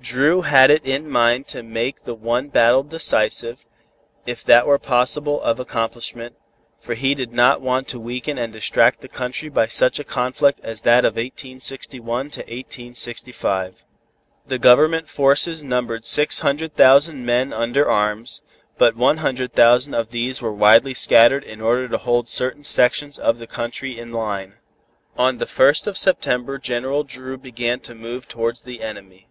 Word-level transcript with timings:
Dru 0.00 0.40
had 0.40 0.70
it 0.70 0.82
in 0.86 1.06
mind 1.10 1.46
to 1.48 1.62
make 1.62 2.04
the 2.04 2.14
one 2.14 2.48
battle 2.48 2.82
decisive, 2.82 3.66
if 4.24 4.42
that 4.42 4.66
were 4.66 4.78
possible 4.78 5.42
of 5.42 5.60
accomplishment, 5.60 6.34
for 6.80 6.94
he 6.94 7.14
did 7.14 7.30
not 7.34 7.60
want 7.60 7.88
to 7.88 8.00
weaken 8.00 8.38
and 8.38 8.54
distract 8.54 9.02
the 9.02 9.08
country 9.08 9.50
by 9.50 9.66
such 9.66 9.98
a 9.98 10.04
conflict 10.04 10.60
as 10.62 10.80
that 10.80 11.04
of 11.04 11.16
1861 11.16 12.30
to 12.30 12.40
1865. 12.40 13.84
The 14.46 14.58
Government 14.58 15.10
forces 15.10 15.62
numbered 15.62 16.06
six 16.06 16.38
hundred 16.38 16.74
thousand 16.74 17.26
men 17.26 17.52
under 17.52 17.86
arms, 17.86 18.40
but 18.78 18.96
one 18.96 19.18
hundred 19.18 19.52
thousand 19.52 19.92
of 19.92 20.08
these 20.10 20.40
were 20.40 20.54
widely 20.54 20.94
scattered 20.94 21.44
in 21.44 21.60
order 21.60 21.86
to 21.86 21.98
hold 21.98 22.28
certain 22.30 22.64
sections 22.64 23.18
of 23.18 23.36
the 23.36 23.46
country 23.46 23.98
in 23.98 24.10
line. 24.10 24.54
On 25.18 25.36
the 25.36 25.44
first 25.44 25.86
of 25.86 25.98
September 25.98 26.56
General 26.56 27.04
Dru 27.04 27.36
began 27.36 27.78
to 27.80 27.94
move 27.94 28.26
towards 28.26 28.62
the 28.62 28.80
enemy. 28.80 29.28